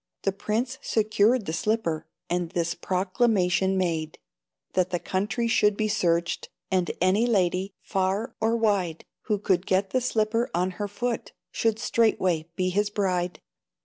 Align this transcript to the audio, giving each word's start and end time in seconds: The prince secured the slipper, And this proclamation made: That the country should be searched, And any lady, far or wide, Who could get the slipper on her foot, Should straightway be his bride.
The 0.23 0.31
prince 0.31 0.79
secured 0.81 1.45
the 1.45 1.53
slipper, 1.53 2.07
And 2.27 2.49
this 2.49 2.73
proclamation 2.73 3.77
made: 3.77 4.17
That 4.73 4.89
the 4.89 4.97
country 4.97 5.47
should 5.47 5.77
be 5.77 5.87
searched, 5.87 6.49
And 6.71 6.89
any 6.99 7.27
lady, 7.27 7.75
far 7.83 8.33
or 8.41 8.57
wide, 8.57 9.05
Who 9.25 9.37
could 9.37 9.67
get 9.67 9.91
the 9.91 10.01
slipper 10.01 10.49
on 10.55 10.71
her 10.81 10.87
foot, 10.87 11.33
Should 11.51 11.77
straightway 11.77 12.47
be 12.55 12.69
his 12.71 12.89
bride. 12.89 13.41